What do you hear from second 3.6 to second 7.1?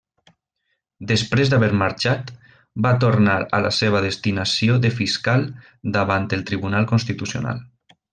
la seva destinació de Fiscal davant el Tribunal